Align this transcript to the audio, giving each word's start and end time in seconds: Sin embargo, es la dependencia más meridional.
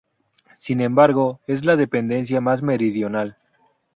Sin 0.57 0.81
embargo, 0.81 1.41
es 1.45 1.63
la 1.63 1.75
dependencia 1.75 2.41
más 2.41 2.63
meridional. 2.63 3.37